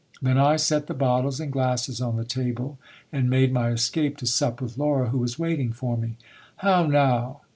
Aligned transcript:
Then 0.19 0.39
I 0.39 0.55
set 0.55 0.87
the 0.87 0.95
bottles 0.95 1.39
and 1.39 1.51
glasses 1.53 2.01
on 2.01 2.15
the 2.17 2.23
table, 2.25 2.79
and 3.13 3.29
made 3.29 3.53
my 3.53 3.69
escape 3.69 4.17
to 4.17 4.25
sup 4.25 4.59
with 4.59 4.75
Laura, 4.75 5.09
who 5.09 5.19
was 5.19 5.37
waiting 5.37 5.71
for 5.71 5.95
me. 5.95 6.17
How 6.55 6.87
now 6.87 7.41